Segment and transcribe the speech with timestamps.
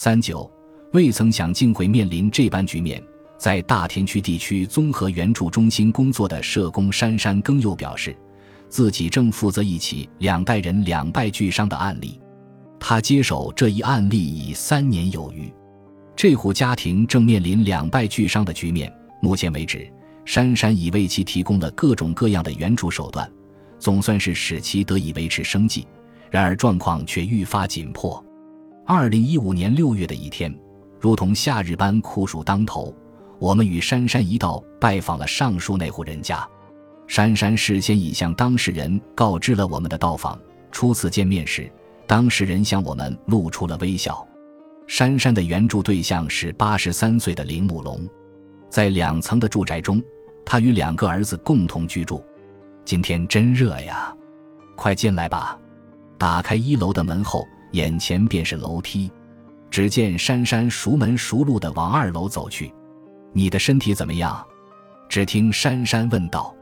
[0.00, 0.48] 三九
[0.92, 3.02] 未曾想竟会面临这般局面。
[3.36, 8.16] 在大田区地区综合援助中心工作的社工珊珊耕佑表示，
[8.68, 12.20] 自己正负责一起两代人两败俱伤的案例。
[12.78, 15.52] 他接手这一案例已三年有余，
[16.14, 18.92] 这户家庭正面临两败俱伤的局面。
[19.20, 19.92] 目前为止，
[20.24, 23.28] 珊珊已为其提供了各种各样的援助手段，
[23.80, 25.88] 总算是使其得以维持生计。
[26.30, 28.24] 然而状况却愈发紧迫。
[28.90, 30.50] 二零一五年六月的一天，
[30.98, 32.94] 如同夏日般酷暑当头。
[33.38, 36.42] 我们与珊珊一道拜访了上述那户人家，
[37.06, 40.40] 珊珊事先已向当事人告知了我们的到访。
[40.72, 41.70] 初次见面时，
[42.06, 44.26] 当事人向我们露出了微笑。
[44.86, 48.08] 珊珊的援助对象是八十三岁的铃木龙，
[48.70, 50.02] 在两层的住宅中，
[50.46, 52.24] 他与两个儿子共同居住。
[52.86, 54.16] 今天真热呀，
[54.74, 55.58] 快进来吧。
[56.16, 59.10] 打开一楼的门后，眼前便是楼梯。
[59.70, 62.72] 只见珊珊熟门熟路地往二楼走去。
[63.32, 64.42] 你的身体怎么样？
[65.08, 66.54] 只听珊珊问道。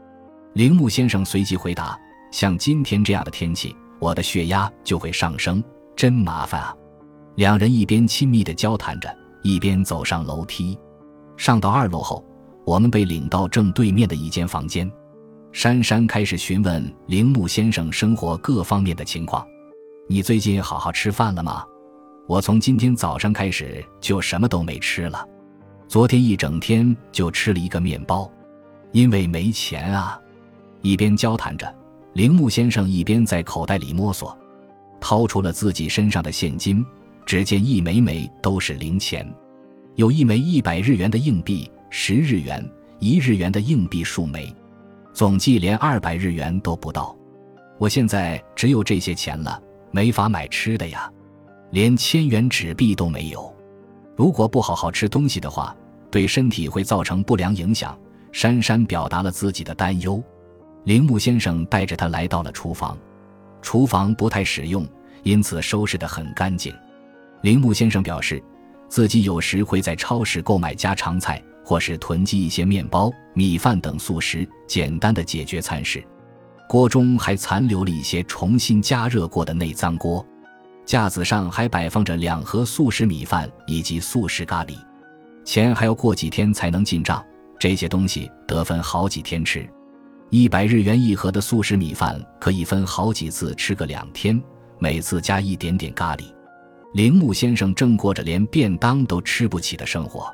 [0.53, 1.97] 铃木先生随即回答
[2.31, 5.63] ：“像今天这样的天气，我的血压就会上升，
[5.95, 6.75] 真麻烦啊。”
[7.35, 10.77] 两人一边亲密地交谈着，一边走上楼梯。
[11.37, 12.25] 上到二楼后，
[12.65, 14.91] 我们被领到正对面的一间房间。
[15.53, 19.47] 珊珊开始询问铃木先生生活各方面的情况
[20.09, 21.65] ：“你最近好好吃饭了吗？
[22.27, 25.27] 我从今天早上开始就什么都没吃了。”
[25.87, 28.29] 昨天一整天就吃了一个面包，
[28.93, 30.19] 因为没钱啊。
[30.81, 31.73] 一边交谈着，
[32.13, 34.37] 铃木先生一边在口袋里摸索，
[35.01, 36.85] 掏出了自己身上的现金。
[37.25, 39.29] 只见一枚枚都是零钱，
[39.95, 42.65] 有一枚一百日元的硬币，十日元、
[42.99, 44.55] 一日元的硬币数枚，
[45.11, 47.13] 总计连二百日元都不到。
[47.77, 51.11] 我现在只有这些钱了，没法买吃的呀，
[51.71, 53.53] 连千元纸币都没有。
[54.15, 55.75] 如果不好好吃东西的话，
[56.09, 57.97] 对身体会造成不良影响。
[58.31, 60.21] 珊珊表达了自己的担忧。
[60.83, 62.97] 铃木先生带着他来到了厨房，
[63.61, 64.87] 厨房不太实用，
[65.23, 66.73] 因此收拾得很干净。
[67.41, 68.41] 铃木先生表示，
[68.89, 76.03] 自己有时会在超市购买家常菜，或是囤积一些面包、米饭等速食，简单的解决餐食。
[76.67, 80.25] 锅中还残留了一些重新加热过的内脏锅。
[80.85, 84.77] 架子上还摆放着两盒速食米饭以及速食咖喱，
[85.43, 87.23] 钱还要过几天才能进账。
[87.59, 89.67] 这些东西得分好几天吃，
[90.29, 94.41] 一百日元一盒的速食米饭可以分好几次吃个两天，
[94.79, 96.23] 每次加一点点咖喱。
[96.93, 100.31] 铃木先生正过着连便当都吃不起的生活，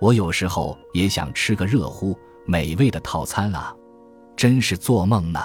[0.00, 2.16] 我有时候也想吃个热乎
[2.46, 3.74] 美味的套餐啊，
[4.36, 5.40] 真是做梦呢。